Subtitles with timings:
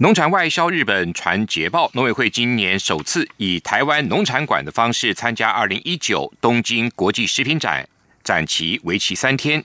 [0.00, 7.84] 农产外销日本传捷报，农委会今年首次以台湾农产馆的方式参加二零一九东京国际食品展，
[8.22, 9.64] 展期为期三天，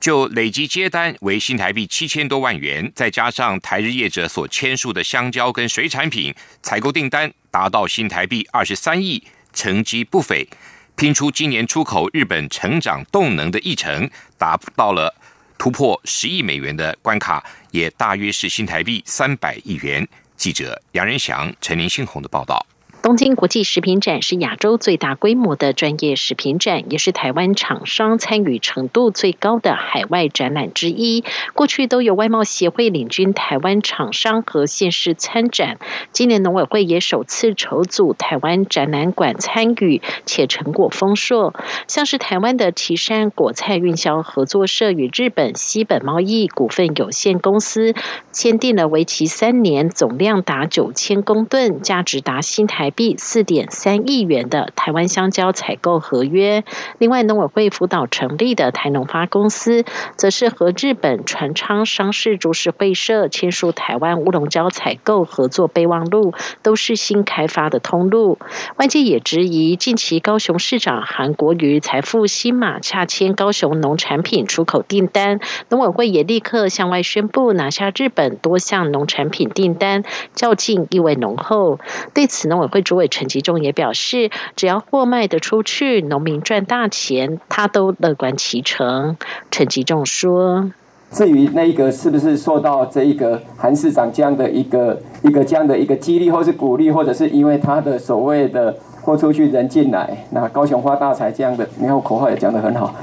[0.00, 10.48] 就累计接单为新台币七千多万元，再加上台日业者所签署的香蕉跟水产品采购订单达到新台币二十三亿，成绩不菲，
[10.96, 15.14] 拼出今年出口日本成长动能的议程，达到了。
[15.58, 20.06] 突破十亿美元的关卡，也大约是新台币三百亿元。
[20.36, 22.66] 记者杨仁祥、陈林信宏的报道。
[23.04, 31.22] 东京国际食品展是亚洲最大规模的专业食品展，也是台湾厂商参与程度最高的海外展览之一。
[31.52, 35.78] 过去都有外贸协会领军台湾厂商和县市参展，
[36.12, 41.52] 今年农委会也首次筹组台湾展览馆参与，且成果丰硕。
[41.86, 47.94] 像是台湾的岐山果菜运销合作社与日本西本贸易股份有限公司
[48.32, 52.93] 签订了为期三年、总量达九千公吨、价值达新台。
[52.94, 56.64] 币四点三亿元的台湾香蕉采购合约。
[56.98, 59.84] 另外，农委会辅导成立的台农发公司，
[60.16, 68.38] 则是和日本船昌商事株式会社签署台湾乌龙胶采购合作备忘录，都是新开发的通路。
[68.76, 81.80] 外界也质疑，近期高雄市长韩国瑜财富新马洽签高雄农产品出口订单，农委会也立刻向外宣布拿下日本多项农产品订单，较劲意味浓厚。
[82.14, 82.83] 对此，农委会。
[82.84, 89.16] 主委陈吉仲也表示，只要货卖得出去，农民赚大钱，他都乐观其成。
[89.50, 90.70] 陈吉仲说
[91.10, 102.94] ：“至于那一个是不是受到这一个韩市长这样的一个一个这样的一个激励，或是鼓励，或者是因为他的所谓的货出去人进来，那高雄发大财这样的，你看口号也讲得很好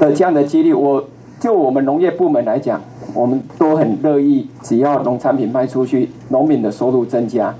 [0.00, 1.04] 的这样的激励，我
[1.38, 2.80] 就我们农业部门来讲，
[3.14, 7.54] 我们都很乐意，只要农产品卖出去，农民的收入增加。”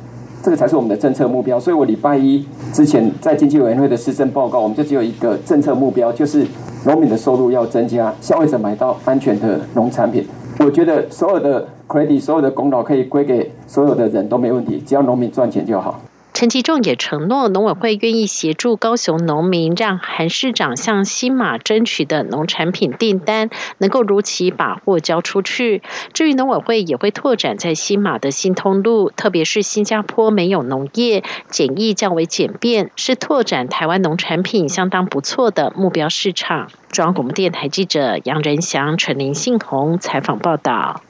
[0.48, 2.42] 这个才是我们的政策目标，所以我礼拜一
[2.72, 6.42] 之前在经济委员会的施政报告，我们就只有一个政策目标，就是
[6.86, 10.26] 农民的收入要增加，消费者买到安全的农产品。
[10.60, 16.00] 我觉得所有的 credit，所有的功劳可以归给所有的人都没问题，只要农民赚钱就好。
[16.38, 25.82] 陈其仲也承诺，农委会愿意协助高雄农民，让韩市长向新马争取的农产品订单能够如期把货交出去。
[26.12, 36.69] 至于农委会也会拓展在新马的新通路，特别是新加坡没有农业，检疫较为简便，是拓展台湾农产品相当不错的目标市场。
[36.93, 41.03] 中央广播电台记者杨仁祥、陈林信宏采访报道。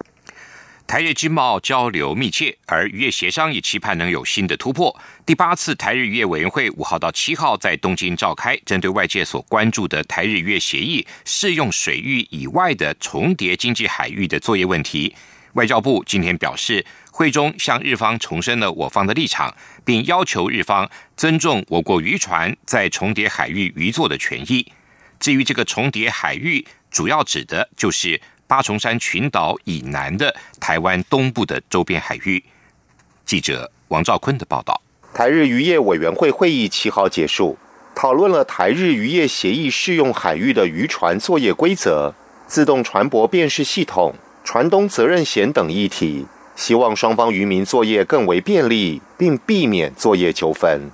[0.88, 4.98] 台日经贸交流密切，而渔业协商也期盼能有新的突破。
[5.26, 15.14] 第八次台日渔业委员会五号到七号在东京召开，针对外界所关注的台日渔业协议适用水域以外的重叠经济海域的作业问题，
[15.52, 24.72] 外交部今天表示，会中向日方重申了我方的立场，并要求日方尊重我国渔船在重叠海域渔作的权益。
[25.20, 28.18] 至于这个重叠海域，主要指的就是。
[28.48, 32.42] 八重山群岛以南的台湾东部的周边海域。
[33.26, 34.80] 记者王兆坤的报道。
[35.12, 37.58] 台日渔业委员会会议七号结束，
[37.94, 42.14] 讨论了台日渔业协议适用海域的渔船作业规则、
[42.46, 46.26] 自动船舶辨识系统、船东责任险等议题，
[46.56, 50.90] 希望双方渔民作业更为便利，并避免作业纠纷。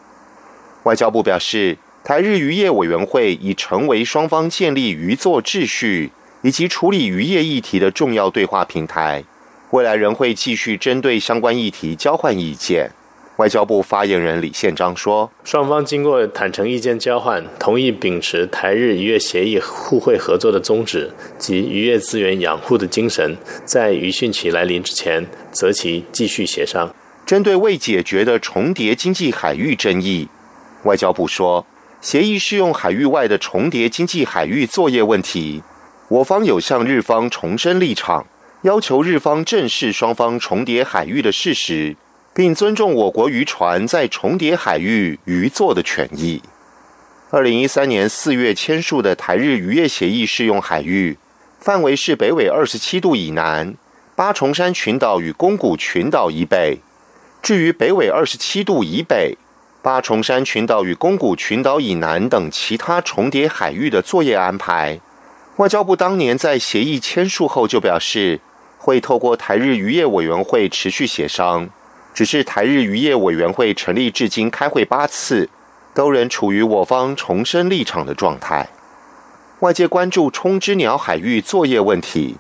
[0.83, 6.11] 外交部表示，台日渔业委员会已成为双方建立渔作秩序。
[6.45, 9.25] 以及处理渔业议题的重要对话平台，
[9.71, 12.91] 未来仍会继续针对相关议题交换意见。
[13.37, 26.95] 外交部发言人李宪章说：“双方经过坦诚意见交换，同意秉持台日渔业协议互惠合作的宗旨及渔业资源养护的精神，在渔汛期来临之前，择期继续协商。
[27.25, 30.29] 针对未解决的重叠经济海域争议，
[30.83, 31.67] 外交部说，
[32.03, 35.63] 协议适用海域外的重叠经济海域作业问题。”
[36.09, 38.27] 我方有向日方重申立场，
[38.63, 41.97] 要求日方正视双方重叠海域的事实，
[42.35, 46.43] 并尊重我国渔船在重叠海域渔作的权益。
[47.31, 51.17] 二零一三年四月签署的台日渔业协议适用海域
[51.59, 53.75] 范围是北纬二十七度以南、
[54.15, 56.79] 八重山群岛与宫古群岛以北。
[57.43, 59.39] 至于北纬二十七度以北、
[59.83, 65.01] 八重山群岛与宫古群岛以南等其他重叠海域的作业安排。
[65.57, 68.41] 外交部当年在协议签署后就表示，
[68.77, 71.71] 会透过台日渔业委员会持续协商。
[72.13, 75.49] 只是台日渔业委员会成立至今开会八次，
[75.95, 78.69] 都仍处于我方重申立场的状态。
[79.61, 82.37] 外界关注冲之鸟海域作业问题，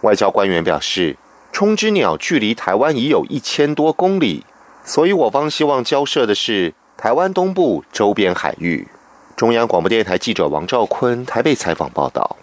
[0.00, 1.16] 外交官员表示，
[1.52, 4.44] 冲之鸟距离台湾已有一千多公里，
[4.84, 8.88] 所以我方希望交涉的是台湾东部周边海域。
[9.36, 12.36] 中央广播电台记者王兆坤台北采访报道。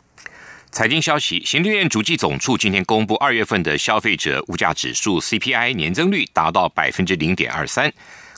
[0.75, 7.89] 财经消息，行政院主计总处今天公布二月份的消费者物价指数 CPI 年增率达到百分之零点二三，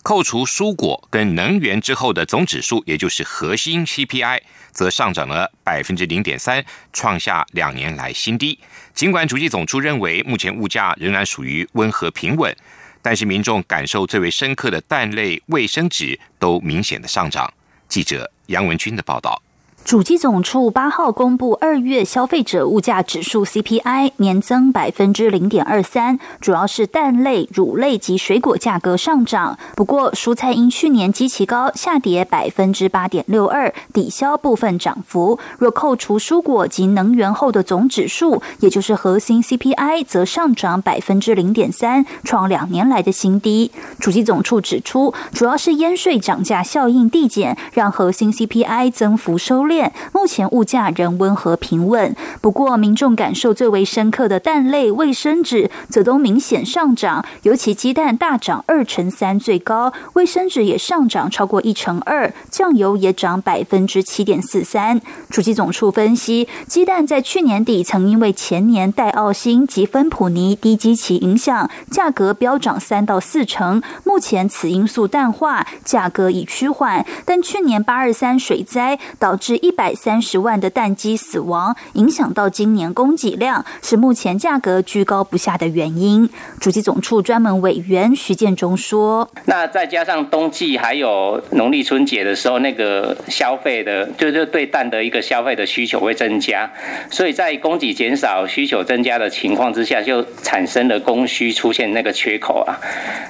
[0.04, 4.40] 扣除蔬果跟能源之后的总指数，也就是核心 CPI，
[4.70, 6.64] 则上涨了百分之零点三，
[6.94, 8.60] 创下两年来新低。
[8.94, 12.56] 尽管主计总处认为目前物价仍然属于温和平稳，
[13.02, 17.52] 但是民众感受最为深刻的蛋类、卫生纸都明显的上涨。
[17.88, 19.42] 记者杨文军的报道。
[19.88, 29.58] 主机总处八号公布二月消费者物价指数 CPI 年增百分之零点二三，主要是蛋类、乳类及水果价格上涨。
[29.78, 35.40] 不过，蔬菜因去年基期高，下跌百分之八点六二，抵消部分涨幅。
[35.58, 43.72] 若扣除蔬果及能源后的总指数，也就是核心 CPI，则上涨百分之零点三，创两年来的新低。
[44.02, 49.77] 主机总处指出，主要是烟税涨价效应递减，让核心 CPI 增幅收敛。
[50.14, 65.02] 目前物价仍温和平稳，不过民众感受最为深刻的蛋类、卫生纸则都明显上涨，尤其鸡蛋大涨二成三最高，卫生纸也上涨超过一成二，酱油也涨百分之七点四三。
[65.30, 79.58] 主机总处分析，鸡蛋在去年底曾因为前年戴奥星及芬普尼低基期影响，价格飙涨三到四成，目前此因素淡化，价格已趋缓，但去年八二三水灾导致。
[79.58, 86.30] 一百三十万的蛋鸡死亡，影响到今年供给量，是目前价格居高不下的原因。
[86.60, 96.70] 主机总处专门委员徐建中说：“那再加上冬季还有农历春节的时候，那个消费的，就是对蛋的一个消费的需求会增加，
[97.10, 102.78] 所以在供给减少、需求增加的情况之下，就产生了供需出现那个缺口啊。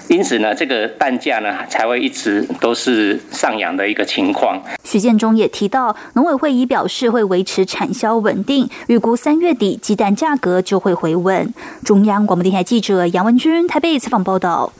[0.09, 11.53] 因此呢，这个蛋价呢才会一直都是上扬的一个情况。”徐建中也提到，农委会已表示会维持产销稳定，预估三月底鸡蛋价格就会回稳。
[11.83, 14.71] 中央广播电台记者杨文君台北采访报道。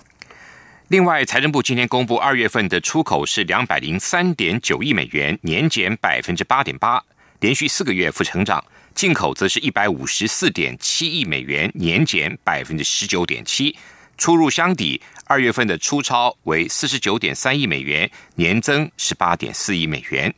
[0.89, 7.03] 另外，财政部今天公布二月份的出口是两百零三点九亿美元，年减百分之八点八，
[7.39, 8.61] 连续四个月负成长；
[8.95, 13.75] 进口则是一百五十四点七亿美元，年减百分之十九点七。
[14.17, 20.33] 出入相抵，二月份的出超为四十九点三亿美元，年增十八点四亿美元。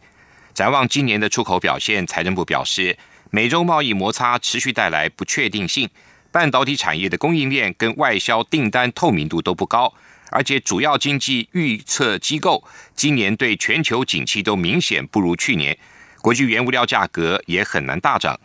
[0.60, 2.98] 展望今年的出口表现，财政部表示，
[3.32, 5.90] 美洲贸易摩擦持续带来不确定性，
[6.34, 9.94] 半导体产业的供应链跟外销订单透明度都不高，
[10.32, 12.62] 而且主要经济预测机构
[12.94, 15.78] 今年对全球景气都明显不如去年，
[16.22, 18.38] 国际原物料价格也很难大涨。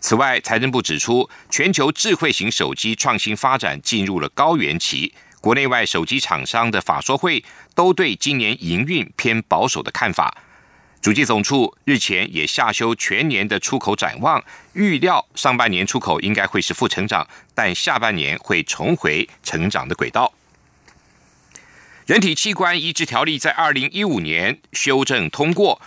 [0.00, 7.44] 此外，财政部指出，全球智慧型手机创新发展进入了高原期，国内外手机厂商的法说会
[7.76, 10.36] 都对今年营运偏保守的看法。
[11.00, 20.32] 主计总处日前也下修全年的出口展望，预料上半年出口应该会是负成长，但下半年会重回成长的轨道。
[22.06, 25.80] 人体器官移植条例在二零一五年修正通过。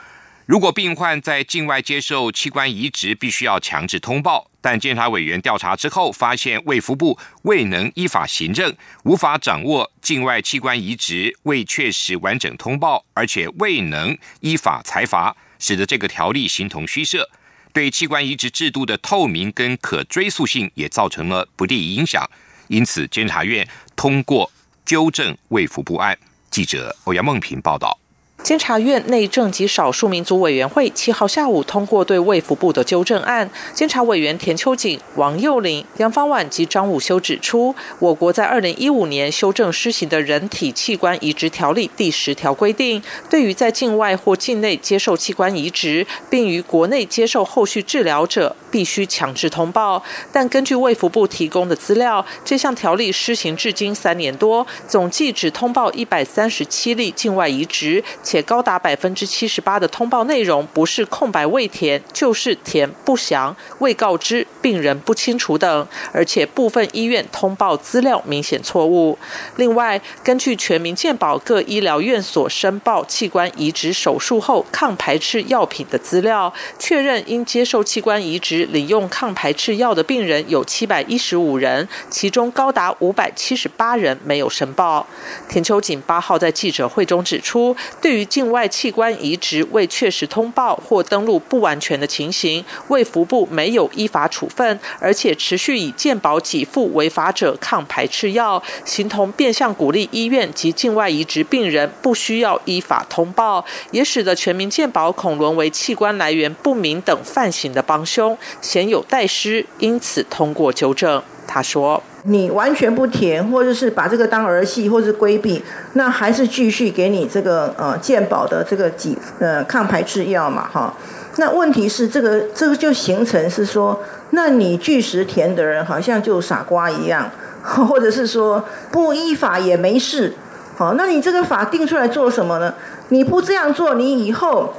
[0.45, 4.50] 如果病患在境外接受器官移植，必须要强制通报。
[4.61, 17.27] 但监察委员调查之后发现，卫福部未能依法行政，无法掌握境外器官移植未确实完整通报，而且未能依法裁罚，使得这个条例形同虚设，
[17.73, 22.29] 对器官移植制度的透明跟可追溯性也造成了不利影响。
[22.67, 24.51] 因此，监察院通过
[24.85, 26.17] 纠正卫福部案。
[26.49, 28.00] 记者欧阳梦平报道。
[28.43, 33.49] 监察院内政及少数民族委员会七号下午通过对卫福部的纠正案。
[33.73, 48.55] 监察委员田秋瑾、王幼林、杨方婉及张武修指出，我国在二零一五年修正施行的人体器官移植条例第十条规定，对于在境外或境内接受器官移植，并于国内接受后续治疗者。
[48.71, 50.01] 必须强制通报。
[50.31, 69.17] 但根据卫福部提供的资料，这项条例施行至今三年多，总计只通报一百三十七例境外移植，且高达百分之七十八的通报内容不是空白未填，就是填不详、未告知、病人不清楚等，而且部分医院通报资料明显错误。
[69.57, 85.05] 另外，根据全民健保各医疗院所申报器官移植手术后抗排斥药品的资料，确认因接受器官移植领用抗排斥药的病人有七百一十五人，其中高达五百七十八人没有申报。
[85.49, 111.21] 田秋瑾八号在记者会中指出，对于境外器官移植未确实通报或登录不完全的情形，卫福部没有依法处分，而且持续以健保给付违法者抗排斥药，形同变相鼓励医院及境外移植病人不需要依法通报，也使得全民健保恐沦为器官来源不明等犯行的帮凶，鲜有代失，因此通过纠正。
[111.53, 115.61] 他说：“你完全不填，或者是把这个当儿戏，或是规避，
[115.93, 120.93] 那还是继续给你这个呃健保的这个几呃抗排斥药嘛，哈。
[121.35, 127.29] 那问题是这个这个就形成是说，那你据实填的人好像就傻瓜一样，
[127.61, 130.33] 或者是说不依法也没事，
[130.77, 132.73] 好，那你这个法定出来做什么呢？
[133.09, 134.73] 你不这样做，你以后。”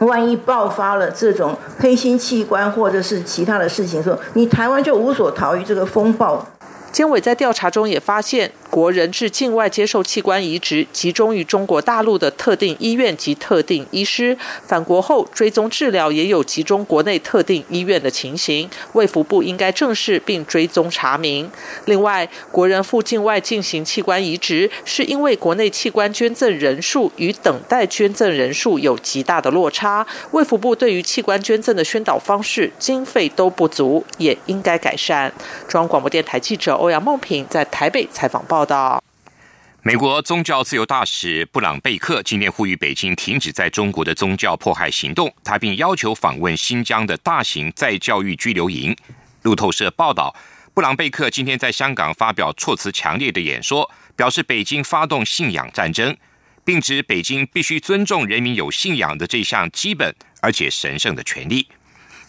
[0.00, 6.46] 万一爆发了这种黑心器官或者是其他的事情，时候你台湾就无所逃于这个风暴。
[6.92, 8.52] 监委在调查中也发现。
[8.70, 18.68] 国人至境外接受器官移植，集中于中国大陆的特定医院及特定医师；返国后追踪治疗，也有集中国内特定医院的情形。
[18.92, 21.50] 卫福部应该正视并追踪查明。
[21.86, 30.06] 另外，国人赴境外进行器官移植，是因为国内器官捐赠人数与等待捐赠人数有极大的落差。
[30.32, 35.32] 卫福部对于器官捐赠的宣导方式、经费都不足，也应该改善。
[35.66, 38.64] 中央广播电台记者欧阳梦平在台北采访报。
[38.64, 39.02] 道：
[39.82, 48.96] 美国宗教自由大使布朗贝克今天呼吁北京停止在中国的宗教迫害行动，他并要求访问新疆的大型再教育拘留营。
[49.42, 50.34] 路透社报道，
[50.74, 56.16] 布朗贝克今天在香港发表措辞强烈的演说，表示北京发动信仰战争，
[56.64, 61.66] 并指北京必须尊重人民有信仰的这项基本而且神圣的权利。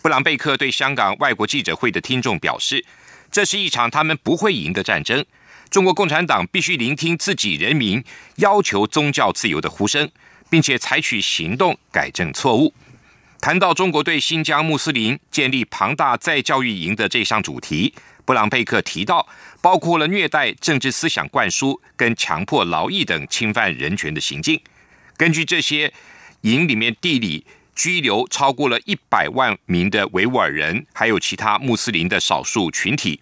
[0.02, 2.86] 布朗贝克对香港外国记者会的听众表示，
[3.32, 5.26] 这是一场他们不会赢的战争。
[5.70, 8.04] 中国共产党必须聆听自己人民
[8.38, 10.10] 要求宗教自由的呼声，
[10.50, 12.74] 并且采取行动改正错误。
[13.40, 17.94] 谈到中国对新疆穆斯林建立庞大再教育营的这项主题，
[18.26, 19.26] 布朗贝克提到，
[19.62, 24.60] 包括了虐待、政治思想灌输跟强迫劳役等侵犯人权的行径。
[25.16, 25.94] 根据这些
[26.42, 27.46] 营里面地理
[27.80, 33.22] 拘留超过了一百万名的维吾尔人，还有其他穆斯林的少数群体。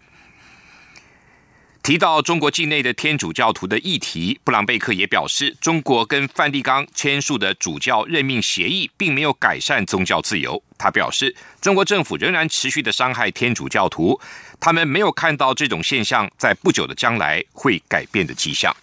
[1.83, 10.61] 提到中国境内的天主教徒的议题，布朗贝克也表示，中国跟梵蒂冈签署的主教任命协议并没有改善宗教自由。
[10.75, 14.19] 他表示，中国政府仍然持续的伤害天主教徒，
[14.59, 18.75] 他们没有看到这种现象在不久的将来会改变的迹象。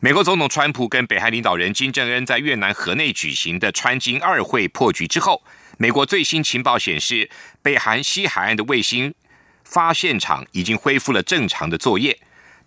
[0.00, 5.42] 美国总统川普跟北韩领导人金正恩在越南河内举行的川金二会破局之后，
[5.78, 7.30] 美国最新情报显示，
[7.62, 9.14] 北韩西海岸的卫星。
[9.64, 12.16] 发现场已经恢复了正常的作业。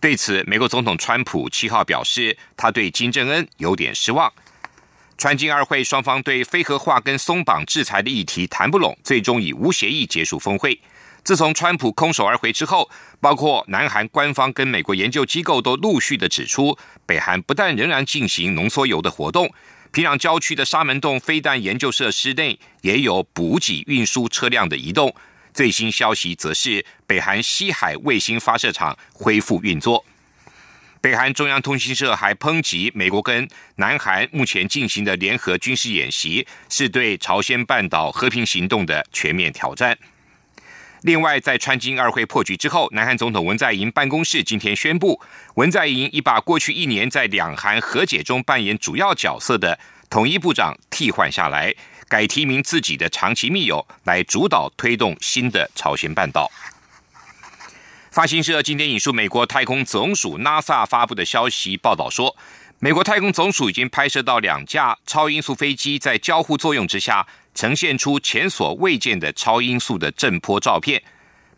[0.02, 4.30] 对此，美国总统川普七号表示，他对金正恩有点失望。
[5.18, 10.78] 川金二会双方对非核化跟松绑制裁的议题谈不拢，最终以无协议结束峰会。
[11.24, 19.54] 自从川普空手而回之后，包括南韩官方跟美国研究机构都陆续的指出，北韩不但仍然进行浓缩铀的活动，
[19.92, 25.14] 平壤郊区的沙门洞飞弹研究设施内也有补给运输车辆的移动。
[25.54, 30.06] 最新消息则是，北韩西海卫星发射场恢复运作。
[31.02, 33.48] 北韩中央通讯社还抨击美国跟
[33.78, 39.98] 南韩目前进行的联合军事演习，是对朝鲜半岛和平行动的全面挑战。
[41.02, 45.22] 另外，在川金二会破局之后，南韩总统文在寅办公室今天宣布，
[45.56, 49.80] 文在寅已把过去一年在两韩和解中扮演主要角色的
[50.10, 51.74] 统一部长替换下来。
[52.10, 56.50] 改提名自己的长期密友来主导推动新的朝鲜半岛。
[58.10, 62.36] 发行社今天引述美国太空总署 NASA 发布的消息报道说，
[62.80, 67.28] 美国太空总署已经拍摄到两架超音速飞机在交互作用之下，
[67.60, 71.04] 呈现出前所未见的超音速的震波照片。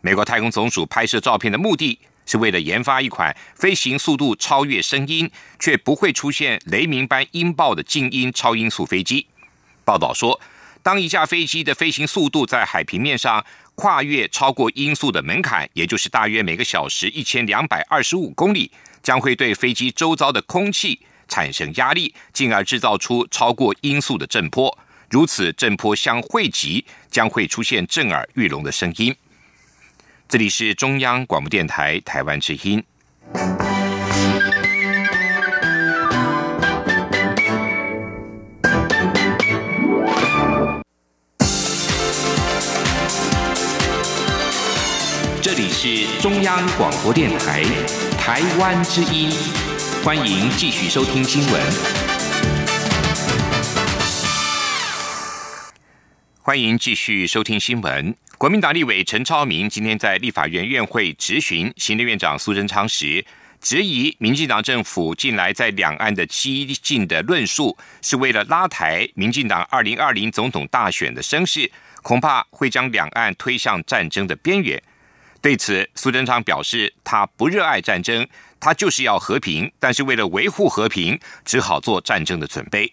[0.00, 5.30] 美国太空总署拍摄照片的目的是为了研发一款飞行速度超越声音，
[5.60, 9.28] 却不会出现雷鸣般音爆的静音超音速飞机。
[9.84, 10.40] 报道说，
[10.82, 13.44] 当一架飞机的飞行速度在海平面上
[13.76, 18.72] 跨越超过音速的门槛，也就是大约每个小时一千两百二十五公里，
[19.04, 24.76] 将会对飞机周遭的空气产生压力，进而制造出超过音速的震波。
[25.12, 29.14] 如此震波相汇集，将会出现震耳欲聋的声音。
[30.26, 32.82] 这里是中央广播电台台湾之音。
[45.42, 47.62] 这里是中央广播电台
[48.18, 49.30] 台湾之音，
[50.02, 52.11] 欢迎继续收听新闻。
[56.44, 58.12] 欢迎继续收听新闻。
[58.36, 63.24] 国民党立委陈超明今天在立法院院会质询行政院长苏贞昌时，
[63.60, 71.70] 质疑民进党政府近来在两岸的激进的论述，是为了拉抬民进党二零二零总统大选的声势，
[72.02, 74.82] 恐怕会将两岸推向战争的边缘。
[75.40, 78.26] 对此，苏贞昌表示，他不热爱战争，
[78.58, 82.92] 他就是要和平，但是为了维护和平，只好做战争的准备。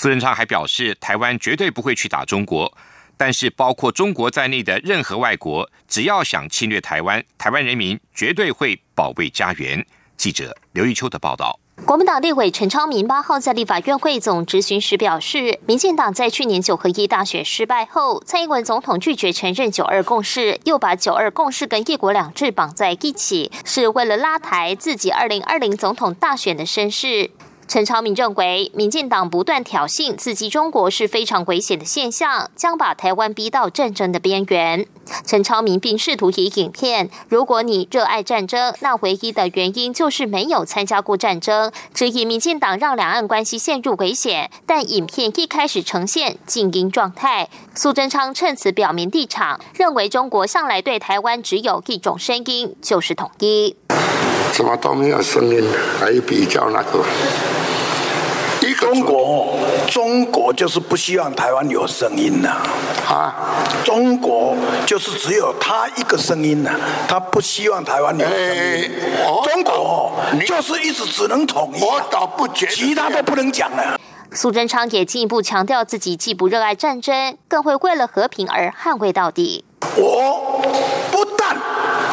[0.00, 2.72] 苏贞昌还表示，台湾绝对不会去打中国，
[3.16, 9.84] 但是包括中国在内的任何外国，只要想侵略台湾，台湾人民绝对会保卫家园。
[10.16, 11.58] 记者刘玉秋的报道。
[11.84, 27.32] 国民党立委陈昌明八号在立法院会总质询时表示，民进党在去年九合一大选失败后，蔡英文总统拒绝承认九二共识，又把九二共识跟一国两制绑在一起，是为了拉抬自己二零二零总统大选的声势。
[27.68, 34.86] 陈超明认为，民进党不断挑衅、刺激中国是非常危险的现象，将把台湾逼到战争的边缘。
[35.26, 44.50] 陈超明并试图以影片：“如果你热爱战争，那唯一的原因就是没有参加过战争。”质疑民进党让两岸关系陷入危险。
[44.64, 47.50] 但影片一开始呈现静音状态。
[47.74, 53.76] 苏贞昌趁此表明立场，认为中国向来对台湾只有一种声音，就是统一。
[54.52, 55.64] 什么都没有声音，
[56.00, 57.04] 还比较那个？
[58.78, 59.56] 中国，
[59.88, 62.56] 中国就是不希望台湾有声音呐，
[63.08, 63.34] 啊，
[63.84, 64.54] 中国
[64.86, 66.70] 就是只有他一个声音呐，
[67.08, 68.90] 他不希望台湾有声音。
[69.44, 70.12] 中国
[70.46, 73.98] 就是一直只能统一，我倒不觉得，其他都不能讲了。
[74.32, 79.64] 苏贞昌也进一步强调，自己既不热爱战争，更会为了和平而捍卫到底。
[79.96, 80.62] 我
[81.10, 81.37] 不但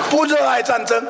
[0.09, 1.03] 不热爱战争，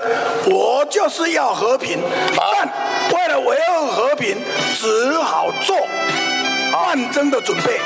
[0.50, 2.00] 我就是要和平，
[2.36, 2.68] 但
[3.14, 4.38] 为了维护和平，
[4.74, 5.76] 只好做
[6.72, 7.80] 战争的准备。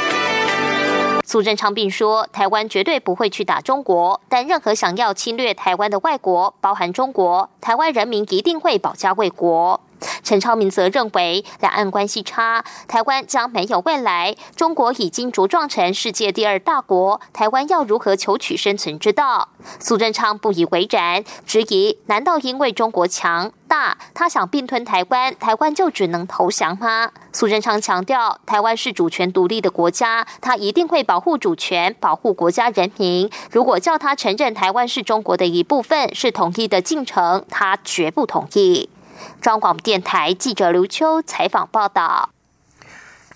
[1.26, 9.80] 苏贞昌并说，台湾绝对不会去打中国，但任何想要侵略台湾的外国，包含中国，台湾人民一定会保家卫国。
[10.24, 14.36] 陈超明则认为，两岸关系差，台湾将没有未来。
[14.56, 19.50] 中国已经茁壮成世界第二大国，台湾要如何求取生存之道？
[19.80, 27.12] 苏贞昌不以为然，质疑：难道因为中国强大，他想并吞台湾，台湾就只能投降吗？
[27.32, 33.30] 苏贞昌强调，台湾是主权独立的国家，他一定会保护主权，保护国家人民。
[33.52, 38.90] 如果叫他承认台湾是中国的一部分，是统一的进程，他绝不同意。
[39.42, 42.30] 中广电台记者刘秋采访报道：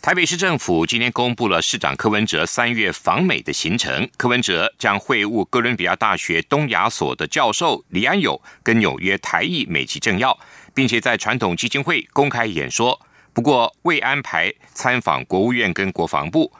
[0.02, 4.10] 台北市政府今天公布了市长柯文哲三月访美的行程。
[4.17, 10.38] 柯文哲将会晤哥伦比亚大学东亚所的教授李安友，跟纽约台裔美籍政要，
[10.74, 13.00] 并且在传统基金会公开演说。
[13.32, 16.52] 不过未安排参访国务院跟国防部。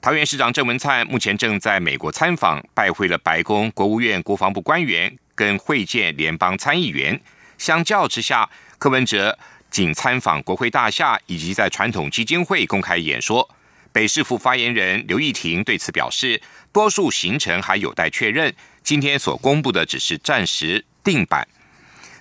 [0.00, 7.18] 桃园市长郑文灿目前正在美国参访，拜会了白宫、国务院、国防部官员，跟会见联邦参议员。
[7.58, 9.38] 相较之下，柯文哲
[9.70, 13.48] 仅参访国会大厦，以及在传统基金会公开演说。
[13.92, 16.40] 北市府发言人刘义婷对此表示，
[16.72, 21.46] 多数行程还有待确认，今天所公布的只是暂时定版。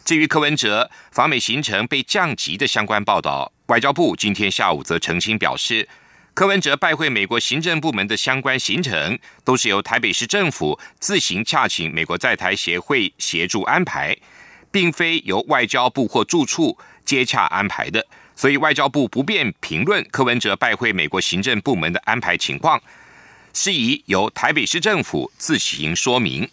[0.06, 5.88] 至于柯文哲访美行程被降级的相关报道，外交部今天下午则澄清表示，
[6.36, 14.16] 柯文哲拜会美国行政部门的相关行程，都是由台北市政府自行洽请美国在台协会协助安排。
[14.74, 18.04] 并非由外交部或住处接洽安排的，
[18.36, 22.82] 所以外交部不便评论柯文哲拜会美国行政部门的安排情况，
[23.54, 26.50] 事宜由台北市政府自行说明。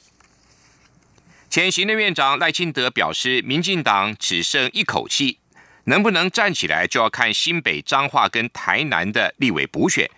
[1.49, 5.39] 前行政院长赖清德表示，民进党只剩一口气，
[5.85, 10.09] 能不能站起来，就要看新北彰化跟台南的立委补选。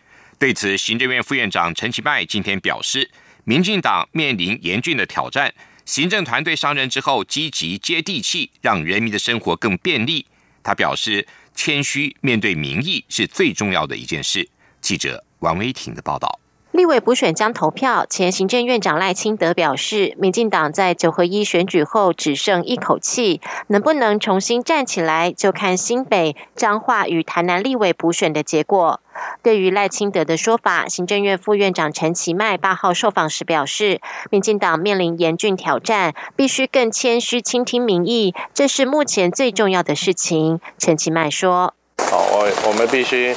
[0.41, 3.09] 对此，行政院副院长陈其迈今天表示，
[3.45, 5.55] 民进党面临严峻的挑战。
[5.85, 10.27] 行政团队上任之后，积极接地气，让人民的生活更便利。
[10.63, 14.49] 他表示，谦虚面对民意是最重要的一件事。
[14.81, 16.42] 记者王威婷的报道。
[16.73, 29.01] 立委补选将投票，前行政院长赖清德表示，民进党在九合一选举后只剩一口气，能不能重新站起来，就看新北、彰化与台南立委补选的结果。
[29.43, 40.59] 对于赖清德的说法，行政院副院长陈其迈八号受访时表示，民进党面临严峻挑战，必须更谦虚倾听民意，这是目前最重要的事情。
[40.79, 41.75] 陈其迈说
[42.11, 43.37] ：“好，我我们必须。”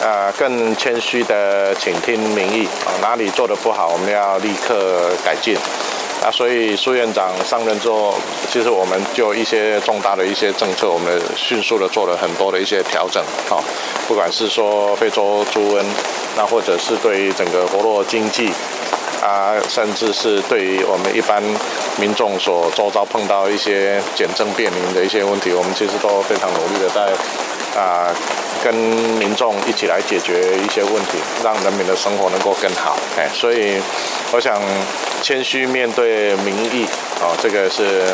[0.00, 5.56] 呃，更谦虚的倾听民意啊，哪里做的不好，我们要立刻改进。
[6.20, 8.14] 啊，所以苏院长上任之后，
[8.50, 13.22] 其实我们就一些重大的一些政策，我们迅速的做了很多的一些调整。
[13.48, 13.62] 哈，
[14.08, 15.84] 不管是说非洲猪瘟，
[16.36, 18.52] 那或者是对于整个活络经济，
[19.22, 21.42] 啊，甚至是对于我们一般
[22.00, 27.12] 民众所周遭碰到一些简政便民的一些问题，我们其实都非常努力的在。
[27.78, 28.10] 啊，
[28.62, 32.96] 跟民众一起来解决一些问题，让人民的生活能够更好。
[33.16, 33.80] 哎，所以
[34.32, 34.60] 我想
[35.22, 36.84] 谦虚面对民意，
[37.20, 38.04] 啊，这个是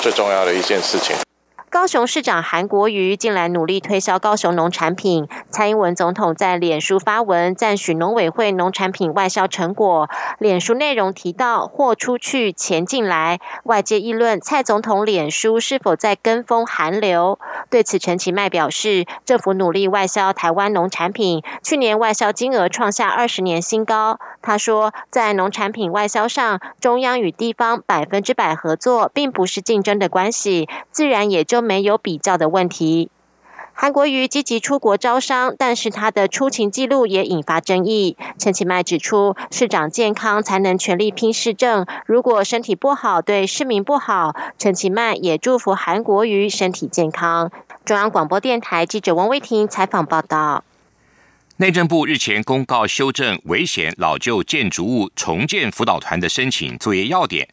[0.00, 1.27] 最重要的一件事情。
[1.70, 10.08] 高雄市长韩国瑜近来努力推销高雄农产品，蔡英文总统在脸书发文赞许农委会农产品外销成果。
[10.38, 17.38] 脸书内容提到“货出去，钱进来”，外界议论蔡总统脸书是否在跟风韩流。
[17.68, 24.18] 对此，陈其迈表示，政府努力外销台湾农产品，去年外销金额创下二十年新高。
[24.40, 31.57] 他说，在农产品外销上，中央与地方百分之百合作，并不是竞争的关系，自然也就。
[31.58, 33.10] 都没有比较的问题。
[33.74, 38.16] 韩国瑜积极出国招商，但是他的出勤记录也引发争议。
[38.38, 44.36] 陈其迈指出，市长健康才能全力拼市政，如果身体不好，对市民不好。
[44.56, 47.50] 陈其迈也祝福韩国瑜身体健康。
[47.84, 50.62] 中央广播电台记者王威婷采访报道。
[51.56, 57.48] 内政部日前公告修正危险老旧建筑物重建辅导团的申请作业要点。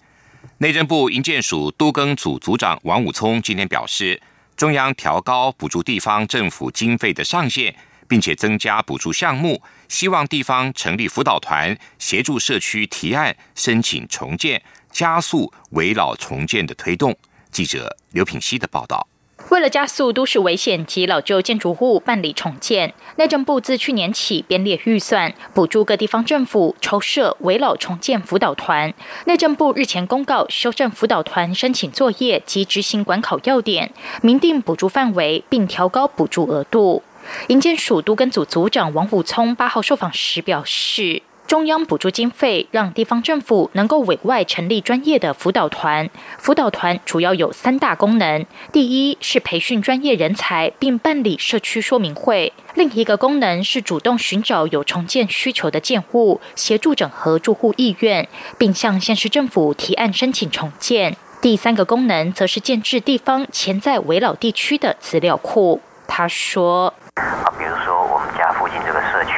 [0.59, 4.21] 内政部营建署都更组组长王武聪今天表示，
[4.55, 7.75] 中央调高补助地方政府经费的上限，
[8.07, 17.13] 并且增加补助项目，希望地方成立辅导团，协助社区提案申请重建，加速围老重建的推动。
[17.51, 19.05] 记者刘品希的报道。
[19.49, 28.91] 为了加速都市危险及老旧建筑物办理重建，内政部自去年起编列预算，补助各地方政府筹设围老重建辅导团。
[29.25, 37.03] 内政部日前公告修正辅导团申请作业及执行管考要点，明定补助范围，并调高补助额度。
[37.47, 41.21] 营建署都跟组组长王武聪八号受访时表示。
[41.47, 46.09] 中央补助经费，让地方政府能够委外成立专业的辅导团。
[46.39, 58.27] 辅导团主要有三大功能：第一是培训专业人才，并办理社区说明会；另一个功能是主动寻找有重建需求的建户，协助整合住户意愿，
[58.57, 65.79] 并向县市政府提案申请重建；第三个功能则是建制地方潜在围老地区的资料库。
[66.07, 69.31] 他说我们家附近这个社区。”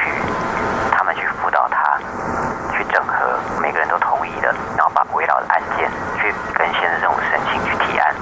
[4.76, 8.14] 然后把围绕的案件去跟县市政府申请去提案，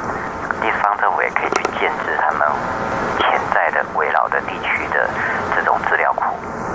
[0.60, 2.48] 地方政府也可以去建制他们
[3.18, 5.08] 潜在的围绕的地区的
[5.54, 6.24] 这种资料库，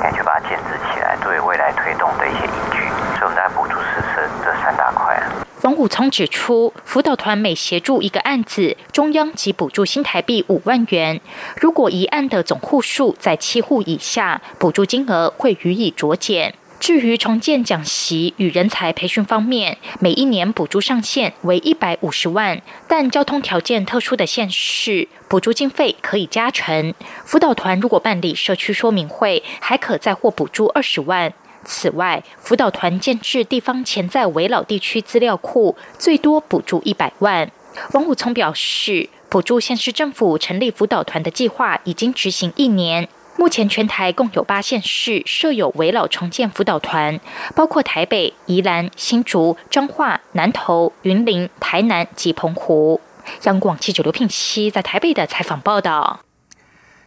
[0.01, 2.79] 来去把它建制起来，作为未来推动的一些依据。
[3.17, 5.19] 所以我们在补助是是这三大块。
[5.63, 11.19] 王武聪指出，辅导团每协助一个案子，中央即补助新台币五万元。
[11.59, 16.53] 如果一案的总户数在七户以下，补助金额会予以酌减。
[16.79, 26.93] 至于重建讲习与人才培训方面，每一年补助上限为一百五十万，但交通条件特殊的县市，补助经费可以加成。
[27.25, 31.33] 辅导团如果办理社区说明会，还可再获补助二十万。
[31.63, 37.51] 此外，辅导团建制地方潜在围老地区资料库，最多补助一百万。
[37.93, 43.07] 王武聪表示，补助县市政府成立辅导团的计划已经执行一年。
[43.37, 47.19] 目前全台共有八县市设有围老重建辅导团，
[47.55, 52.99] 包括台北、宜兰、新竹、彰化、南投、云林、台南及澎湖。
[53.43, 56.19] 央广记者刘聘熙在台北的采访报道。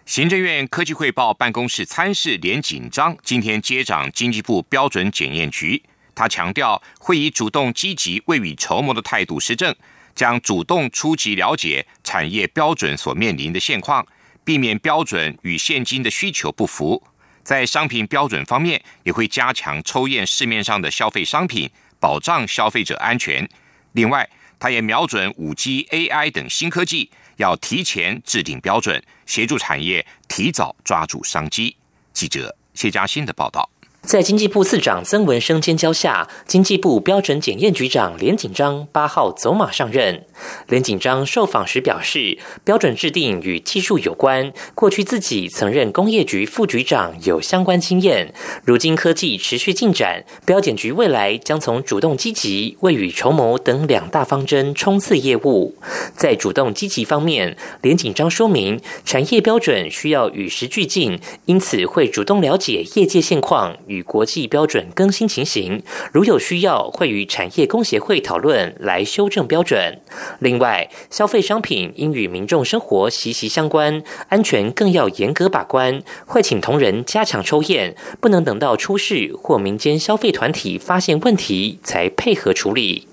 [0.07, 5.83] 行政院科技汇报办公室参事连锦章今天接掌经济部标准检验局，
[6.15, 9.75] 他强调会以主动积极、未雨绸缪的态度施政，
[10.15, 14.07] 将主动出击了解产业标准所面临的现况。
[14.45, 17.03] 避免标准与现金的需求不符，
[17.43, 23.49] 在商品标准方面，也会加强抽验市面上的消费商品，保障消费者安全。
[23.93, 31.77] 另外，他也瞄准五 G、AI 等新科技，要提前制定标准，协助产业提早抓住商机。
[32.13, 33.69] 记者谢佳欣的报道。
[34.05, 40.25] 在经济部次长曾文生监交下，经济部标准检验局长连锦章八号走马上任。
[40.69, 48.33] 连锦章受访时表示，标准制定与技术有关，过去自己曾任工业局副局长，有相关经验。
[48.65, 55.75] 如今科技持续进展，标检局未来将从主动积极、未雨绸缪等两大方针冲刺业务。
[56.15, 63.75] 在主动积极方面，连锦章说明，产业标准需要与时俱进，因此会主动了解业界现况。
[63.95, 70.01] 与国际标准更新情形，如有需要，会与产业工协会讨论来修正标准。
[70.41, 83.07] 另外，消费商品应与民众生活息息相关，安全更要严格把关，会请同仁加强抽验，不能等到出事或民间消费团体发现问题才配合处理。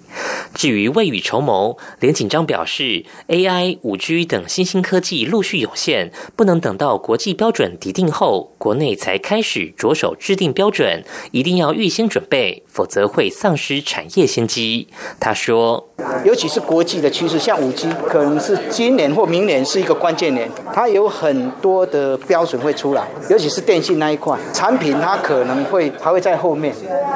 [0.53, 14.87] 至于未雨绸缪，连锦章表示，AI、五 G 等新兴科技陆续涌现，不能等到国际标准拟定后，国内才开始着手制定标准，一定要预先准备，否则会丧失产业先机。
[15.19, 15.87] 他说。
[16.25, 26.73] 尤其是国际的趋势，像五 G，可能是今年或明年是一个关键年，它有很多的标准会出来，尤其是电信那一块产品，它可能会还会在后面。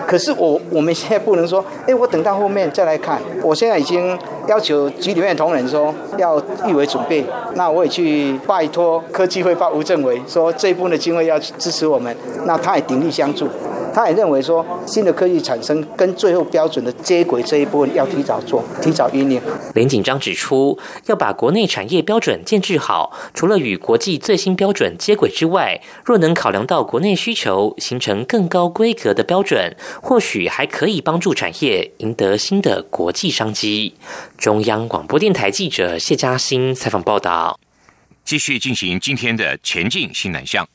[0.08, 3.22] 可是我我们现在不能说，哎，我等到后面再来看。
[3.42, 7.24] 我现在已经要求局里面同仁说要预为准备，
[7.56, 13.48] 那我也去拜托科技汇报吴政委说这一部分的经费要支持我们，那他也鼎力相助。
[13.94, 19.42] 他也认为说，新的科技产生跟最后标准的接轨这一部分要提早做，提早酝酿。
[19.74, 33.94] 林锦章指出，要把国内产业标准建制好，除了与国际最新标准接轨之外，若能考量到国内需求，形成更高规格的标准，或许还可以帮助产业赢得新的国际商机。
[34.38, 37.60] 中央广播电台记者谢嘉欣采访报道。
[38.24, 40.68] 继续进行今天的前进新南向。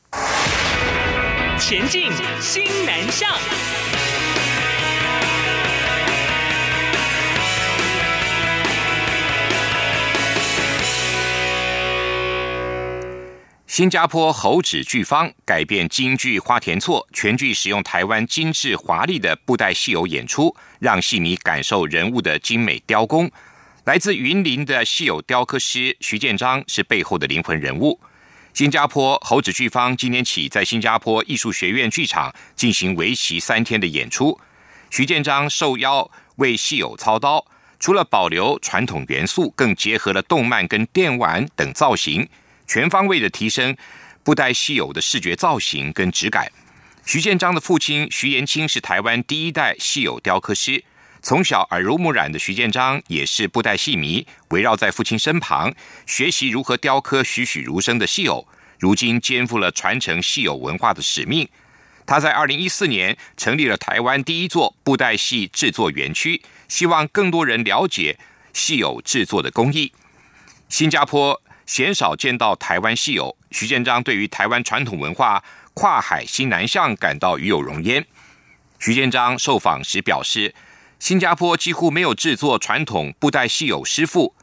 [1.59, 3.70] 前进新南向。
[13.71, 23.31] 新加坡猴子剧方改变京剧花田错，全剧使用台湾精致华丽的布袋戏偶演出，让戏迷感受人物的精美雕工。
[23.85, 28.01] 来自云林的戏偶雕刻师徐建章是背后的灵魂人物。
[28.53, 34.37] 新加坡猴子剧方今天起在新加坡艺术学院剧场进行为期三天的演出。
[34.91, 37.47] 徐建章受邀为戏偶操刀，
[37.79, 42.29] 除了保留传统元素，更结合了动漫跟电玩等造型，
[42.71, 43.77] 全方位的提升
[44.23, 46.47] 布袋戏偶的视觉造型跟质感。
[47.05, 50.85] 徐建章的父亲徐延清是台湾第一代戏偶雕刻师。
[51.21, 55.75] 从小耳濡目染的徐建章也是布袋戏迷，围绕在父亲身旁
[56.07, 58.47] 学习如何雕刻栩栩如生的戏偶。
[58.79, 61.49] 如今肩负了传承戏偶文化的使命。
[62.07, 68.17] 他在二零一四年成立了台湾第一座布袋戏制作园区，希望更多人了解
[68.53, 69.93] 戏偶制作的工艺。
[70.69, 75.41] 新加坡鲜少见到台湾戏偶，徐建章对于台湾传统文化
[75.73, 78.05] 跨海新南向感到与有荣焉。
[78.81, 80.53] 徐建章受访时表示。
[80.99, 84.35] 新加坡几乎没有制作传统布袋戏偶师傅，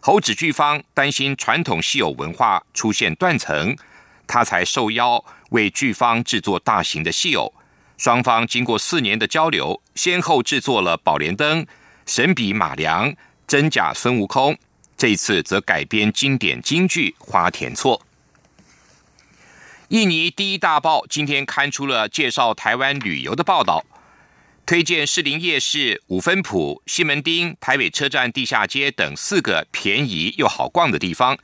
[0.00, 3.76] 猴子剧方担心传统戏偶文化出现断层，
[4.26, 7.52] 他才受邀为剧方制作大型的戏偶。
[7.98, 11.66] 双方经过四年的交流，先后制作了宝莲灯、
[12.06, 13.14] 神笔马良、
[13.46, 14.56] 真假孙悟空，
[15.02, 18.00] 这一次则改编经典京剧《花田错》。
[19.88, 23.84] 印尼第一大报今天刊出了介绍台湾旅游的报道。
[24.64, 31.36] 推荐士林夜市、五分埔、西门町、台北车站地下街等四个便宜又好逛的地方，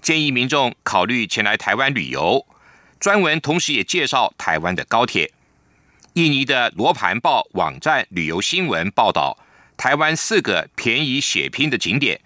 [0.00, 2.46] 建议民众考虑前来台湾旅游。
[2.98, 5.30] 专文同时也介绍台湾的高铁。
[6.14, 9.36] 印尼的罗盘报网站旅游新闻报道，
[9.76, 12.18] 台湾四个便宜血拼的景点，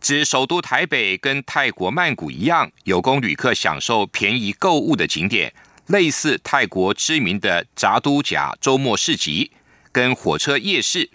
[0.00, 5.52] 指首都台北跟泰国曼谷一样，有供旅客享受便宜购物的景点。
[5.88, 9.50] 类似泰国知名的扎都甲周末市集
[9.92, 11.10] 跟火车夜市，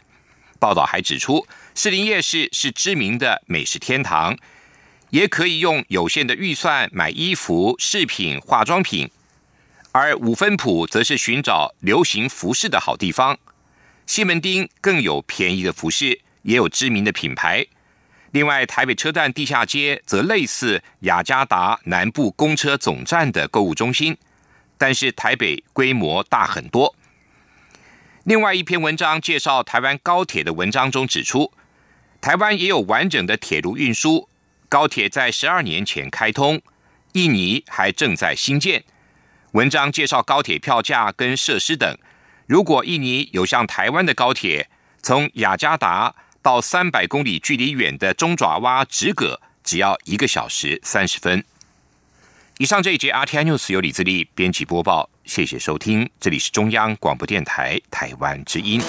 [0.59, 4.37] 报道还指出，士林夜市是知名的美食天堂，
[5.09, 9.07] 也可以用有限的预算买衣服、饰品、化妆品；
[9.93, 13.37] 而五分埔则是寻找流行服饰的好地方。
[14.05, 17.65] 西门町更有便宜的服饰，也有知名的品牌。
[18.35, 24.17] 另外，台北车站地下街则类似雅加达南部公车总站的购物中心。
[24.77, 26.93] 但是台北规模大很多。
[28.25, 31.53] 另外一篇文章介绍台湾高铁的文章中指出，
[32.19, 34.27] 台湾也有完整的铁路运输，
[34.67, 36.61] 高铁在十二年前开通，
[37.13, 38.83] 印尼还正在新建。
[39.53, 41.97] 文章介绍高铁票价跟设施等。
[42.47, 44.67] 如果印尼有像台湾的高铁，
[45.01, 46.13] 从雅加达
[46.45, 51.43] 到三百公里距离远的中爪哇直葛，只要一个小时三十分。
[52.59, 58.79] 以上这一节 RTI News 由李自力编辑播报，谢谢收听，这里是中央广播电台台湾之音。